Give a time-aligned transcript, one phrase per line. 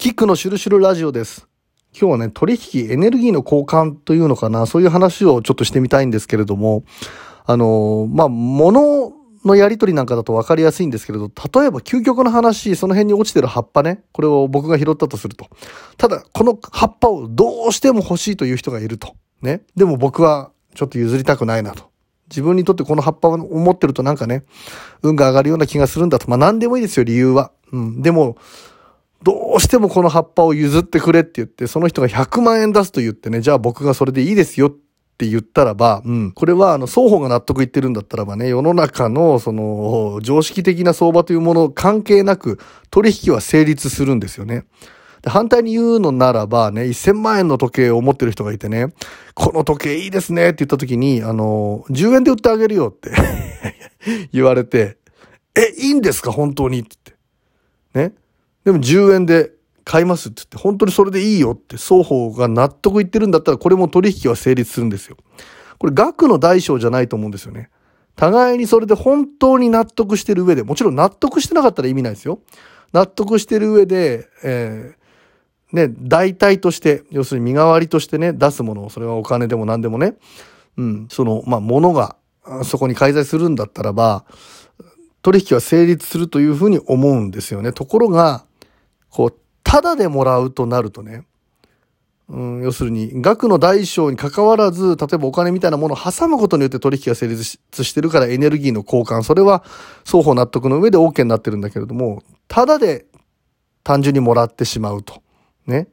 [0.00, 1.46] キックのシュルシュルラジオです。
[1.92, 6.84] 今日はね、取引、エネルギーの交換というのかな、そういう話をちょっとしてみたいんですけれども、
[7.44, 9.12] あの、まあ、物
[9.44, 15.48] のやりとりなんかだと分かりやすいんですけれど、例えば究極の話、その辺に落ちてる葉っぱね、これを僕が拾ったとすると。
[15.98, 19.14] ただ、この葉っぱをどうしても欲しいという人がいると。
[19.42, 19.60] ね。
[19.76, 21.90] でも僕はちょっと譲りたくないなと。
[22.30, 24.44] 自分にとってこの葉っぱを持ってるとなんかね、
[25.02, 26.30] 運が上がるような気がするんだと。
[26.30, 27.52] まあ何でもいいですよ、理由は。
[27.70, 28.00] うん。
[28.00, 28.38] でも、
[29.22, 34.70] どうしてもこの葉っぱを譲ってくれって言って、その人が100万円出すと言ってね、じゃあ僕がそれでいいですよっ
[35.18, 42.58] て言ったらば、うん、これはあの双方が納得いってるんだったらばね、世の中のその常識的な相場というもの関係なく
[42.90, 44.64] 取引は成立するんですよね。
[45.26, 48.94] 反対に言うのならばね、1000万円の時計を持ってる人がいてね、
[49.34, 53.10] この時計いいですねって言った時に、あの、10円で売ってあげるよって
[54.32, 54.96] 言われて、
[55.54, 56.32] え、いいんですか？
[56.32, 57.14] 本当にって。
[57.92, 58.14] ね？
[58.72, 59.52] でも10円で
[59.84, 65.16] 買いますって言って、本当にそれでいいよって双方が納得いってるんだったら、これも取引は成立するんですよ。
[65.78, 67.70] これ額の大小じゃないと思うんですよね。
[68.16, 72.40] 互いにそれで本当に納得してる上で、もちろん納得してなかったら意味ないですよ。
[72.92, 80.16] 納得してる上で、えー、ね、代替として、要するに身代わりとしてね、出すものを、それはお金でも何でもね、
[80.76, 82.16] うん、その、まあ、物が、
[82.64, 84.24] そこに介在するんだったらば、
[85.22, 87.72] 取引は成立するというふうに思うんですよね。
[87.72, 88.44] ところが、
[89.10, 91.24] こう、ただでもらうとなるとね、
[92.28, 99.64] うん、要するに、額の大小に関わらず、例えばお金みたいなものを挟むことによって取引が成立してるからエネルギーの交換、それは
[100.04, 103.06] 双方納得の上で OK になってるんだけれども、ただで
[103.82, 105.22] 単純にもらってしまうと。
[105.66, 105.88] ね。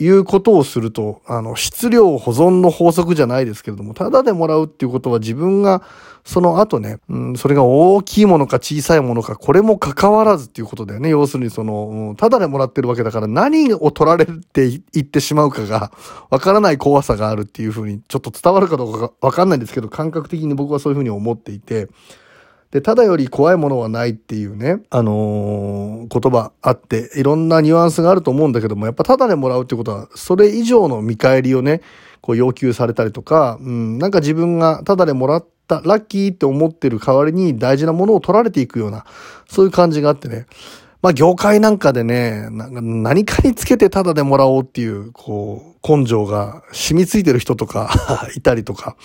[0.00, 5.82] いうことをすると、あの、質量保存の法則じゃないですけれども、ただでもらうっていうことは自分が
[6.24, 11.08] その後ね、うん、それが大きいものか小さいものか、これも関わらずっていうことだよね。
[11.08, 15.92] 要するにその、うん、ただでもらってるわけだから何を取られて言ってしまうかが、
[16.30, 21.88] わからない怖さがあるっていうふうに、ちょっと伝わるかどうかわかんないんですけど、感覚的に僕はそういうふうに思っていて、
[22.70, 31.80] で、ただより怖いものはないっていうね、あのー、言葉あって、いろんなニュアンスがあると思うんだけども、やっぱただでもらうってことは、それ以上の見返りをね、
[32.20, 39.04] こう要求されたりとか、うん、なんか自分がただでもらった、ラッキーって思ってる代わりに大事なものを取られていくような、
[39.48, 40.46] そういう感じがあってね、
[41.02, 47.90] まあ業界なんかでね、何かにつけてタダでもらおうっていう、こう、根性が染みついてる人とか
[48.36, 48.96] いたりとか。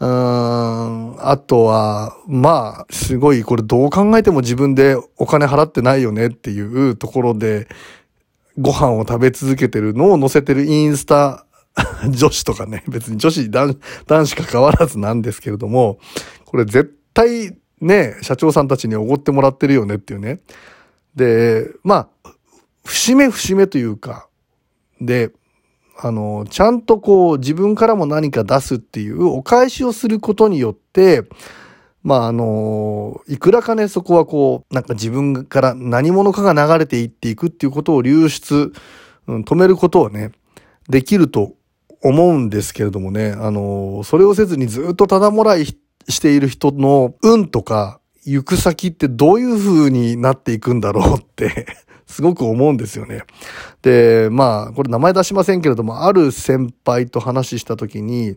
[0.00, 0.08] うん、
[1.20, 6.60] あとは、まあ、すごい、これどう考えても自分でお金払ってないよねってい
[6.90, 7.68] うところで、
[8.58, 11.44] ご飯を食べ続けてるのを載せてるインスタ
[12.08, 13.76] 女子とかね、別に女子男
[14.06, 15.98] 男子か変わらずなんですけれども、
[16.46, 20.40] これ絶対ね、社長さんたちにおごってもらってるよねっていうね。
[21.16, 22.30] で、まあ、
[22.84, 24.28] 節目節目というか、
[25.00, 25.32] で、
[25.98, 31.24] あの、ちゃんとこう自分からも何か出すっていうお返しをすることによって、
[32.02, 38.72] まああの、いくらかね、そこはこう、なんか自分から何者かが流れていっていくっていうことを流出、
[39.26, 40.32] うん、止めることをね、
[40.88, 41.54] できると
[42.02, 51.66] 思うんですけれどもね、あの、それをせずにずっとただもらいしている人の運とか、行く先ってどういう風になっていくんだろうって
[52.06, 53.22] すごく思うんですよね。
[53.82, 58.36] で、まあ、これ名前出しませんけれども、ある先輩と話した時に、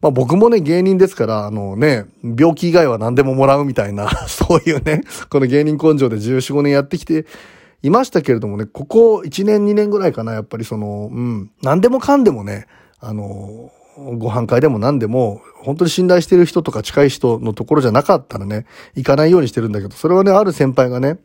[0.00, 7.26] まあ僕もね、芸人ですから、あのね、病気以外は何でももらうみたいな、 そういうね、この芸人根性で14、5年やってきて
[7.82, 12.66] いましたけれどもね、ここ1年2年ぐらいかな、やっぱりその、うん、何でもかんでもね、
[12.98, 13.70] あの、
[14.18, 21.18] ご飯会でも何でも、本当に信頼してる人とか近い人のところじゃなかったらね、行かないようにしてるんだけど、それはね、ある先輩がね、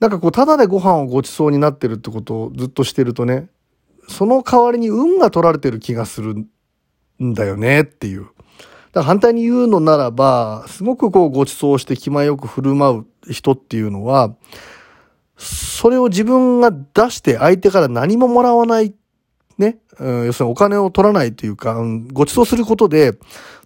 [0.00, 3.48] なんかこう、ただでご飯をごちそうになってるってことをずっとしてるとね、
[4.08, 6.34] その代わりに運が取られてる気がする
[7.22, 8.22] んだよねっていう。
[8.22, 8.30] だか
[9.00, 14.34] ら反対に言うのならば、すごくこうご馳走して気前よく振る舞う人っていうのは、
[15.36, 18.94] それを自分が出して相手から何ももらわない
[19.58, 23.14] ね、うん、要するにお金を取らないというか、うん、ご馳走することで、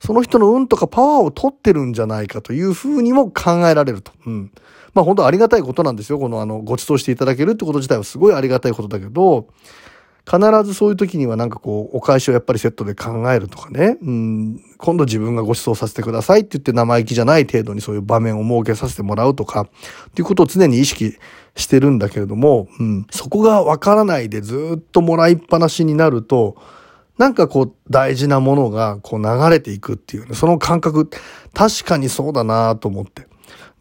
[0.04, 4.12] その人の運とかパワーを取ってるんじゃないかというふうにも考えられると。
[4.26, 4.52] うん。
[4.94, 6.18] まあ本当ありがたいことなんですよ。
[6.18, 9.48] このあの、ご馳走していただけるってこと自体はすごいありがたいことだけど、
[10.28, 21.16] 必ずそういう時にはなんかこう、お返しをやっぱりセットで考えるとかね、うん、今度自分がご馳走させてくださいって言って生意気じゃない程度にそういう場面を設けさせてもらうとか、っていうことを常に意識
[21.56, 26.56] してるんだけれども、うん、そこがわからないでずっともらいっぱなしになると、
[27.18, 31.10] なんかこう大事なものがこう流れていくっていうね、その感覚、
[31.52, 33.26] 確かにそうだなと思って。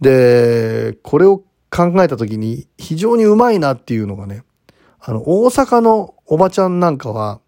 [0.02, 4.44] で、これを考えた時に非常にうまいなっていうのがね、
[5.02, 7.40] あの、大阪のおばちゃんなんかは、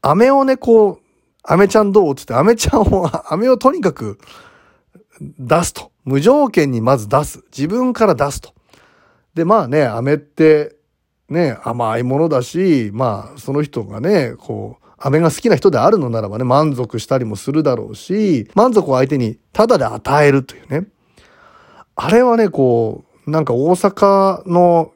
[0.00, 0.98] 飴をね、こう、
[1.42, 4.18] 飴ちゃんどうつって、飴ちゃんを、 飴をとにかく
[5.20, 5.90] 出すと。
[6.04, 7.44] 無条件にまず出す。
[7.56, 8.52] 自分から出すと。
[9.34, 10.76] で、まあね、飴って、
[11.28, 20.86] ね、甘いものだし、まあ、その人がね、こう、飴が好きな人であるのならばね、満足したりもするだろうし、満足を相手にただで与えるというね。
[21.96, 24.92] あれはね、こう、なんか大阪の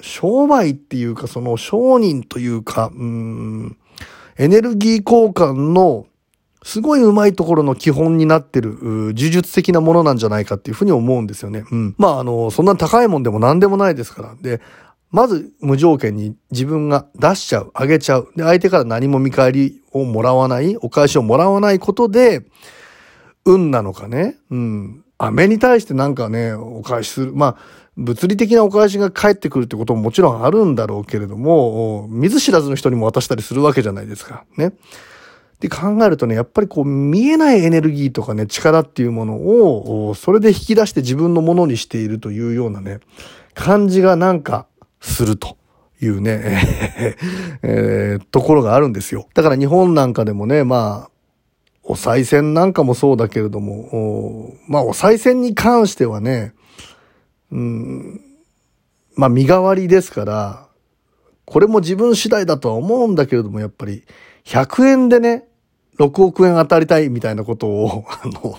[0.00, 3.76] 商売っていうか、その商人というか、うん、
[4.38, 6.06] エネルギー交換の
[6.62, 11.64] すごい上手いところの基本になってる、呪術的なものなんじゃないかっていうふうに思うんですよね。
[11.70, 11.94] うん。
[11.96, 14.34] まあ、あの、そんな高いもんでも何でもないですから。
[14.40, 14.60] で、
[15.12, 18.32] まず無条件に自分が出しちゃう、あげちゃう。
[18.34, 22.44] で、相手から何も見返りをもらわない、お返しをもらわないことで、
[23.44, 24.36] 運なのかね。
[24.50, 25.04] うん。
[25.18, 27.32] 飴に対してなんかね、お返しする。
[27.32, 27.56] まあ、
[27.96, 34.44] 物理的なお返しが返ってくるってことももちろんあるんだろうけれども、見ず知らずの人にも渡したりするわけじゃないですか。
[34.56, 34.72] ね。
[35.60, 43.00] で考えるとね、やっぱりこう見えないエネルギーとかね、力っていうものを、それで引き出して自分のものにしているというようなね、
[43.54, 44.66] 感じがなんか
[45.00, 45.56] すると。
[45.98, 46.60] いうね、
[47.62, 49.28] えー、ところがあるんですよ。
[49.32, 51.10] だから日本なんかでもね、まあ、
[51.82, 56.52] お賽銭なんかもそうだけれども、まあお賽銭に関してはね、
[57.52, 58.20] うん、
[59.14, 60.66] まあ身代わりですから、
[61.44, 64.04] これも自分次第だとは思うんだけれども、やっぱり
[64.44, 65.48] 100円でね、
[65.98, 68.58] 6億円当たりたいみたいなことを、 あの、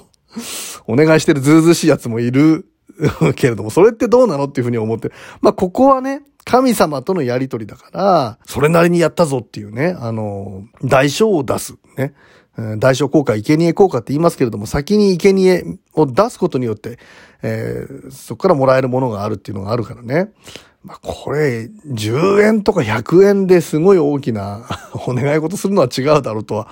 [0.87, 2.65] お願いしてるずうずしいやつもいる
[3.35, 5.11] けれども、それってどうなのっていうふうに思って、
[5.41, 11.75] まあここはね、神様とのやりとりだから、それなりにやったぞっていうね、あの、代償を出す。
[11.97, 12.13] ね。
[12.79, 15.63] 代償効果、生贄効果って言いますけれども、先に生贄
[15.93, 16.97] を出すことによって、
[17.43, 20.31] えー、そこからもらえるものがあるっていうのがあるからね。
[20.83, 24.65] まあ、これ、10円とか100円ですごい大きな
[25.07, 26.67] お願い事するのは違うだろうとは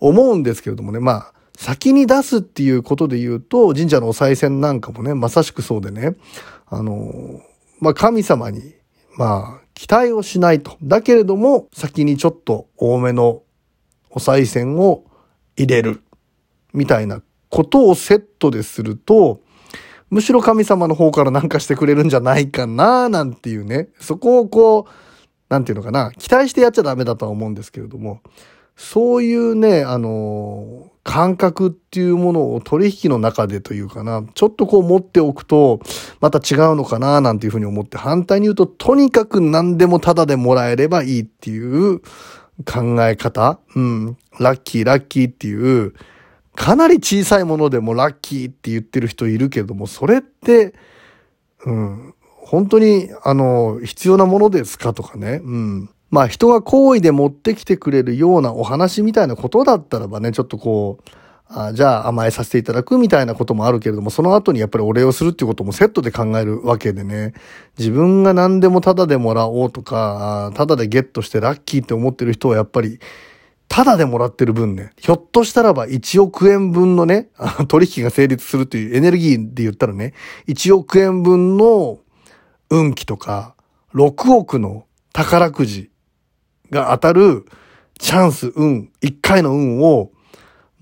[0.00, 1.00] 思うんですけれどもね。
[1.00, 6.14] まあ、先に出すっていうことで言うと、神社のお賽銭なんかもね、まさしくそうでね、
[6.66, 7.40] あの、
[7.80, 8.74] まあ、神様に、
[9.16, 10.76] まあ、期待をしないと。
[10.82, 13.42] だけれども、先にちょっと多めの
[14.10, 15.04] お賽銭を
[15.56, 16.02] 入れる。
[16.72, 19.40] みたいなことをセットですると、
[20.10, 23.88] むしろ神様の方から何かしてくれるんじゃないかな、なんていうね。
[23.98, 24.90] そこをこう、
[25.48, 28.20] なんていうのかな、期待してやっちゃダメだとは思うんですけれども、
[28.76, 35.80] そういうね、あの、感覚っていうものを取引の中でというかな、ちょっとこう持っておくと、
[36.20, 42.02] また違うのかな、なんていうふうに思って、反対に言うと、とにかく何でもタダでもらえればいいっていう
[42.64, 43.58] 考え方？
[43.74, 44.16] うん。
[44.38, 45.94] ラッキー、ラッキーっていう、
[46.54, 50.74] かなり小さいものでもラッキーって言ってる人いるけども、それって、
[51.64, 55.40] うん、本当に、あの、必要なものですかとかね。
[55.42, 55.90] うん。
[56.08, 61.10] まあ人が好意で持ってきてくれるようなお話みたいなことだったらばね、ちょっとこう、
[61.48, 67.34] あじゃあ甘えさせていただくみたいなこともあるけれども、その後にやっぱりお礼をするっていうこともセットで考えるわけでね、
[67.78, 72.98] 自分が何でもタダでもらおうとか、タダでゲットしてラッキーって思ってる人はやっぱり、
[73.68, 77.28] タダでもらってる分ね、ひょっとしたらば1億円分のね、
[77.68, 80.14] 取引が成立するというエネルギーで言ったらね、
[80.48, 81.98] 1億円分の
[82.70, 83.54] 運気とか、
[83.94, 85.90] 6億の宝くじ
[86.70, 87.46] が当たる
[87.98, 90.10] チャンス、運、1回の運を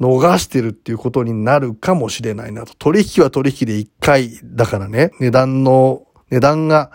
[0.00, 2.74] 逃してるっていうことになるかもしれないなと。
[2.74, 6.90] 取引は取引で1回だからね、値段の、値段が、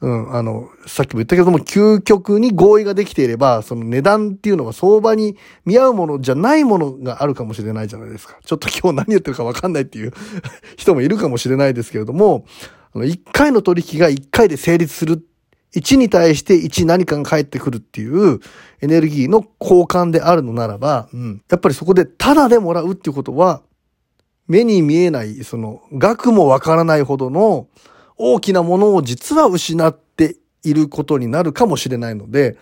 [0.00, 8.36] うん、あの、さっきも言ったけども、究極に合意ができていれば、その値段っていうのは相場に見合うものじゃないものがあるかもしれないじゃないですか。
[8.44, 10.12] ちょっと今日何言ってるかわかんないっていう
[10.76, 12.44] 人もいるかもしれないですけれども、
[12.92, 15.24] あの、1回の取引が1回で成立する
[15.74, 18.40] 1に対して1何かが返ってくるっていう
[18.80, 23.62] エネルギーの交換であるのならば、うん、やっぱりそこでタダでもらうっていうことは、
[24.48, 27.68] 目に見えない、その、額もわからないほどの
[28.16, 32.56] 大きなものを実は失っていることになるかもしれないので、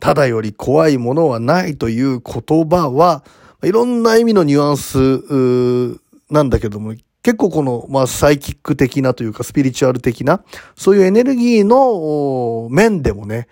[0.00, 3.22] ただより怖いものはないという言葉は、
[3.62, 10.42] いろんな意味のニュアンスなんだけども、結構この、まあ、サイキック的なというか、スピリチュアル的な、
[10.76, 13.48] そういうエネルギーの面でもね、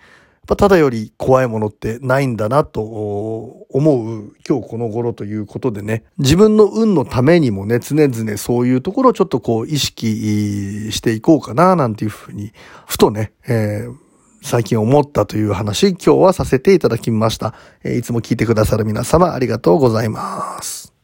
[0.55, 12.51] ただより怖いものってないんだなと思う今日この頃ということでね、自分の運のためにもね、常々そういうところをちょっとこう意識していこうかななんていうふうに、
[12.87, 13.95] ふとね、えー、
[14.41, 17.53] 最近思ったという話、今日はさせていただきました。
[17.85, 20.88] いつも聞いてくださる皆様ありがとうございます。